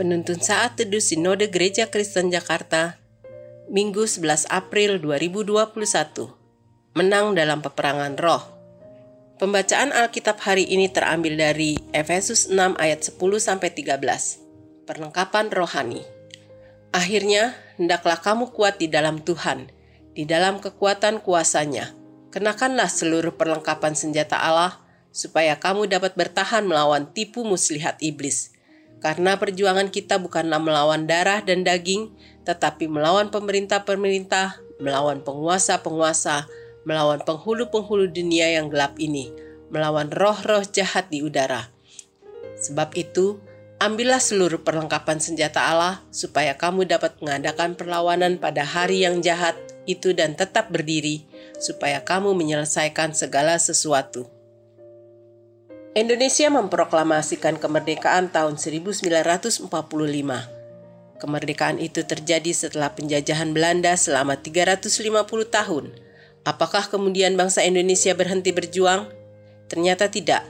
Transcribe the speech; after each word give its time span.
Penuntun 0.00 0.40
Saat 0.40 0.80
Teduh 0.80 0.96
Sinode 0.96 1.52
Gereja 1.52 1.92
Kristen 1.92 2.32
Jakarta, 2.32 2.96
Minggu 3.68 4.08
11 4.08 4.48
April 4.48 4.96
2021. 4.96 5.76
Menang 6.96 7.36
dalam 7.36 7.60
peperangan 7.60 8.16
roh. 8.16 8.40
Pembacaan 9.36 9.92
Alkitab 9.92 10.40
hari 10.40 10.64
ini 10.72 10.88
terambil 10.88 11.36
dari 11.36 11.76
Efesus 11.92 12.48
6 12.48 12.80
ayat 12.80 13.12
10 13.12 13.20
sampai 13.44 13.76
13. 13.76 14.88
Perlengkapan 14.88 15.52
rohani. 15.52 16.00
Akhirnya, 16.96 17.52
hendaklah 17.76 18.16
kamu 18.24 18.56
kuat 18.56 18.80
di 18.80 18.88
dalam 18.88 19.20
Tuhan, 19.20 19.68
di 20.16 20.24
dalam 20.24 20.64
kekuatan 20.64 21.20
kuasanya. 21.20 21.92
Kenakanlah 22.32 22.88
seluruh 22.88 23.36
perlengkapan 23.36 23.92
senjata 23.92 24.40
Allah, 24.40 24.80
supaya 25.12 25.60
kamu 25.60 25.92
dapat 25.92 26.16
bertahan 26.16 26.64
melawan 26.64 27.12
tipu 27.12 27.44
muslihat 27.44 28.00
iblis. 28.00 28.56
Karena 29.00 29.40
perjuangan 29.40 29.88
kita 29.88 30.20
bukanlah 30.20 30.60
melawan 30.60 31.08
darah 31.08 31.40
dan 31.40 31.64
daging, 31.64 32.12
tetapi 32.44 32.84
melawan 32.84 33.32
pemerintah-pemerintah, 33.32 34.60
melawan 34.76 35.24
penguasa-penguasa, 35.24 36.44
melawan 36.84 37.24
penghulu-penghulu 37.24 38.12
dunia 38.12 38.52
yang 38.60 38.68
gelap 38.68 38.96
ini, 39.00 39.32
melawan 39.72 40.12
roh-roh 40.12 40.64
jahat 40.68 41.08
di 41.08 41.24
udara. 41.24 41.72
Sebab 42.60 42.92
itu, 42.92 43.40
ambillah 43.80 44.20
seluruh 44.20 44.60
perlengkapan 44.60 45.16
senjata 45.16 45.72
Allah 45.72 46.04
supaya 46.12 46.60
kamu 46.60 46.84
dapat 46.84 47.16
mengadakan 47.24 47.72
perlawanan 47.72 48.36
pada 48.36 48.68
hari 48.68 49.08
yang 49.08 49.24
jahat 49.24 49.56
itu 49.88 50.12
dan 50.12 50.36
tetap 50.36 50.68
berdiri, 50.68 51.24
supaya 51.56 52.04
kamu 52.04 52.36
menyelesaikan 52.36 53.16
segala 53.16 53.56
sesuatu. 53.56 54.28
Indonesia 55.90 56.46
memproklamasikan 56.54 57.58
kemerdekaan 57.58 58.30
tahun 58.30 58.62
1945. 58.62 59.66
Kemerdekaan 61.18 61.82
itu 61.82 62.06
terjadi 62.06 62.54
setelah 62.54 62.94
penjajahan 62.94 63.50
Belanda 63.50 63.98
selama 63.98 64.38
350 64.38 64.86
tahun. 65.50 65.90
Apakah 66.46 66.86
kemudian 66.86 67.34
bangsa 67.34 67.66
Indonesia 67.66 68.14
berhenti 68.14 68.54
berjuang? 68.54 69.10
Ternyata 69.66 70.06
tidak. 70.06 70.46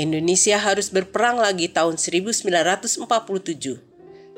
Indonesia 0.00 0.56
harus 0.56 0.88
berperang 0.88 1.36
lagi 1.36 1.68
tahun 1.68 2.00
1947. 2.00 3.04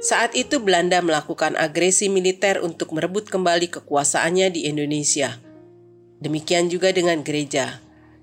Saat 0.02 0.34
itu 0.34 0.58
Belanda 0.58 0.98
melakukan 1.06 1.54
agresi 1.54 2.10
militer 2.10 2.58
untuk 2.58 2.90
merebut 2.90 3.30
kembali 3.30 3.70
kekuasaannya 3.78 4.50
di 4.50 4.66
Indonesia. 4.66 5.38
Demikian 6.18 6.66
juga 6.66 6.90
dengan 6.90 7.22
gereja. 7.22 7.78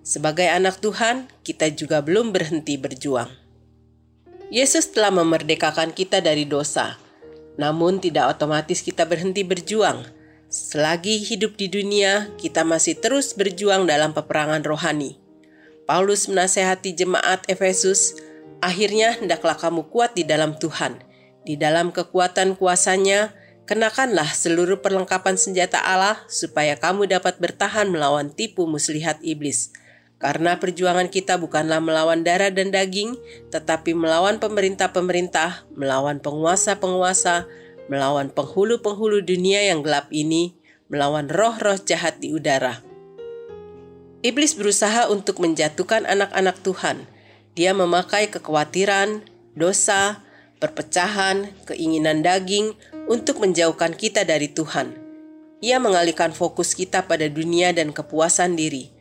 Sebagai 0.10 0.50
anak 0.50 0.82
Tuhan, 0.82 1.30
kita 1.46 1.70
juga 1.70 2.02
belum 2.02 2.34
berhenti 2.34 2.82
berjuang. 2.82 3.30
Yesus 4.50 4.90
telah 4.90 5.14
memerdekakan 5.14 5.94
kita 5.94 6.18
dari 6.18 6.50
dosa, 6.50 6.98
namun 7.62 8.02
tidak 8.02 8.34
otomatis 8.34 8.82
kita 8.82 9.06
berhenti 9.06 9.46
berjuang. 9.46 10.02
Selagi 10.50 11.22
hidup 11.22 11.62
di 11.62 11.70
dunia, 11.70 12.26
kita 12.42 12.66
masih 12.66 12.98
terus 12.98 13.38
berjuang 13.38 13.86
dalam 13.86 14.18
peperangan 14.18 14.66
rohani. 14.66 15.22
Paulus 15.86 16.26
menasehati 16.26 16.98
jemaat 16.98 17.46
Efesus, 17.46 18.18
akhirnya 18.66 19.14
hendaklah 19.14 19.62
kamu 19.62 19.94
kuat 19.94 20.18
di 20.18 20.26
dalam 20.26 20.58
Tuhan. 20.58 21.06
Di 21.46 21.54
dalam 21.54 21.94
kekuatan 21.94 22.58
kuasanya, 22.58 23.38
kenakanlah 23.70 24.34
seluruh 24.34 24.82
perlengkapan 24.82 25.38
senjata 25.38 25.78
Allah 25.78 26.18
supaya 26.26 26.74
kamu 26.82 27.06
dapat 27.06 27.38
bertahan 27.38 27.94
melawan 27.94 28.34
tipu 28.34 28.66
muslihat 28.66 29.22
iblis. 29.22 29.70
Karena 30.20 30.60
perjuangan 30.60 31.08
kita 31.08 31.40
bukanlah 31.40 31.80
melawan 31.80 32.28
darah 32.28 32.52
dan 32.52 32.76
daging, 32.76 33.16
tetapi 33.56 33.96
melawan 33.96 34.36
pemerintah-pemerintah, 34.44 35.64
melawan 35.72 36.20
penguasa-penguasa, 36.20 37.48
melawan 37.88 38.28
penghulu-penghulu 38.28 39.24
dunia 39.24 39.64
yang 39.72 39.80
gelap 39.80 40.12
ini, 40.12 40.60
melawan 40.92 41.32
roh-roh 41.32 41.80
jahat 41.80 42.20
di 42.20 42.36
udara. 42.36 42.84
Iblis 44.20 44.60
berusaha 44.60 45.08
untuk 45.08 45.40
menjatuhkan 45.40 46.04
anak-anak 46.04 46.60
Tuhan. 46.68 47.08
Dia 47.56 47.72
memakai 47.72 48.28
kekhawatiran, 48.28 49.24
dosa, 49.56 50.20
perpecahan, 50.60 51.48
keinginan 51.64 52.20
daging 52.20 52.76
untuk 53.08 53.40
menjauhkan 53.40 53.96
kita 53.96 54.28
dari 54.28 54.52
Tuhan. 54.52 55.00
Ia 55.64 55.80
mengalihkan 55.80 56.36
fokus 56.36 56.76
kita 56.76 57.08
pada 57.08 57.32
dunia 57.32 57.72
dan 57.72 57.96
kepuasan 57.96 58.60
diri 58.60 58.99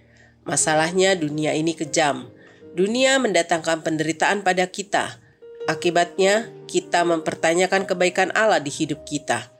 Masalahnya 0.48 1.12
dunia 1.12 1.52
ini 1.52 1.76
kejam. 1.76 2.24
Dunia 2.72 3.20
mendatangkan 3.20 3.84
penderitaan 3.84 4.40
pada 4.40 4.64
kita. 4.64 5.20
Akibatnya, 5.68 6.48
kita 6.64 7.04
mempertanyakan 7.04 7.84
kebaikan 7.84 8.32
Allah 8.32 8.56
di 8.56 8.72
hidup 8.72 9.04
kita. 9.04 9.52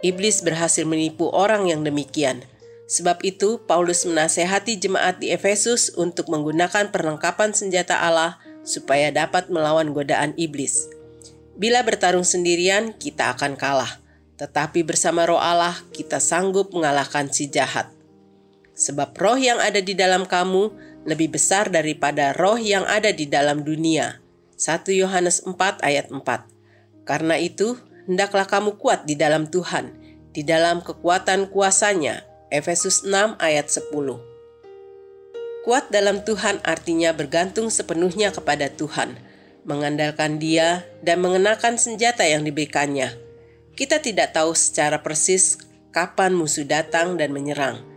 Iblis 0.00 0.40
berhasil 0.40 0.88
menipu 0.88 1.28
orang 1.28 1.68
yang 1.68 1.84
demikian. 1.84 2.40
Sebab 2.88 3.20
itu, 3.20 3.60
Paulus 3.68 4.08
menasehati 4.08 4.80
jemaat 4.80 5.20
di 5.20 5.28
Efesus 5.28 5.92
untuk 5.92 6.32
menggunakan 6.32 6.88
perlengkapan 6.88 7.52
senjata 7.52 8.00
Allah 8.00 8.40
supaya 8.64 9.12
dapat 9.12 9.52
melawan 9.52 9.92
godaan 9.92 10.32
iblis. 10.40 10.88
Bila 11.60 11.84
bertarung 11.84 12.24
sendirian, 12.24 12.96
kita 12.96 13.36
akan 13.36 13.60
kalah, 13.60 14.00
tetapi 14.40 14.88
bersama 14.88 15.28
Roh 15.28 15.36
Allah, 15.36 15.76
kita 15.92 16.16
sanggup 16.16 16.72
mengalahkan 16.72 17.28
si 17.28 17.52
jahat 17.52 17.99
sebab 18.80 19.12
roh 19.20 19.36
yang 19.36 19.60
ada 19.60 19.84
di 19.84 19.92
dalam 19.92 20.24
kamu 20.24 20.72
lebih 21.04 21.36
besar 21.36 21.68
daripada 21.68 22.32
roh 22.32 22.56
yang 22.56 22.88
ada 22.88 23.12
di 23.12 23.28
dalam 23.28 23.60
dunia. 23.60 24.24
1 24.56 24.88
Yohanes 24.96 25.44
4 25.44 25.84
ayat 25.84 26.08
4. 26.08 26.24
Karena 27.04 27.36
itu, 27.36 27.76
hendaklah 28.08 28.48
kamu 28.48 28.80
kuat 28.80 29.04
di 29.04 29.20
dalam 29.20 29.52
Tuhan, 29.52 29.92
di 30.32 30.40
dalam 30.40 30.80
kekuatan 30.80 31.52
kuasanya. 31.52 32.24
Efesus 32.50 33.06
6 33.06 33.38
ayat 33.38 33.70
10. 33.70 33.94
Kuat 35.62 35.86
dalam 35.92 36.24
Tuhan 36.26 36.58
artinya 36.66 37.14
bergantung 37.14 37.70
sepenuhnya 37.70 38.34
kepada 38.34 38.72
Tuhan, 38.72 39.14
mengandalkan 39.62 40.42
Dia 40.42 40.82
dan 41.04 41.22
mengenakan 41.22 41.78
senjata 41.78 42.26
yang 42.26 42.42
diberikannya. 42.42 43.12
Kita 43.78 44.02
tidak 44.02 44.34
tahu 44.34 44.56
secara 44.58 44.98
persis 44.98 45.62
kapan 45.94 46.34
musuh 46.34 46.66
datang 46.66 47.14
dan 47.14 47.30
menyerang 47.30 47.89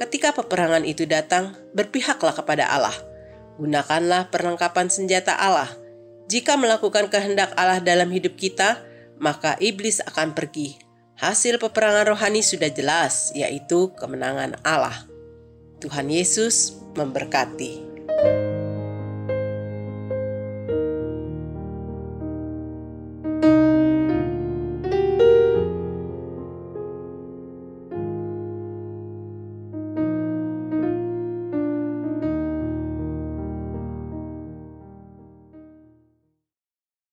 Ketika 0.00 0.32
peperangan 0.32 0.88
itu 0.88 1.04
datang, 1.04 1.52
berpihaklah 1.76 2.32
kepada 2.32 2.72
Allah. 2.72 2.96
Gunakanlah 3.60 4.32
perlengkapan 4.32 4.88
senjata 4.88 5.36
Allah. 5.36 5.68
Jika 6.32 6.56
melakukan 6.56 7.12
kehendak 7.12 7.52
Allah 7.52 7.84
dalam 7.84 8.08
hidup 8.08 8.40
kita, 8.40 8.80
maka 9.20 9.60
iblis 9.60 10.00
akan 10.00 10.32
pergi. 10.32 10.80
Hasil 11.20 11.60
peperangan 11.60 12.08
rohani 12.08 12.40
sudah 12.40 12.72
jelas, 12.72 13.28
yaitu 13.36 13.92
kemenangan 14.00 14.56
Allah. 14.64 15.04
Tuhan 15.84 16.08
Yesus 16.08 16.80
memberkati. 16.96 17.84